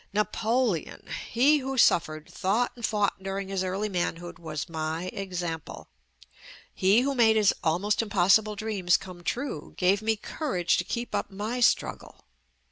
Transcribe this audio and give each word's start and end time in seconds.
Napoleon! 0.13 1.05
He 1.29 1.59
who 1.59 1.77
suf 1.77 2.07
fered, 2.07 2.27
thought 2.27 2.71
and 2.75 2.83
fought 2.83 3.21
during 3.21 3.49
his 3.49 3.63
early 3.63 3.87
manhood 3.87 4.39
was 4.39 4.67
my 4.67 5.11
example. 5.13 5.89
He 6.73 7.01
who 7.01 7.13
made 7.13 7.35
his 7.35 7.53
almost 7.63 8.01
impossible 8.01 8.55
dreams 8.55 8.97
come 8.97 9.21
true 9.23 9.75
gave 9.77 10.01
me 10.01 10.15
courage 10.15 10.77
to 10.77 10.83
keep 10.83 11.13
up 11.13 11.29
my 11.29 11.59
struggle. 11.59 12.25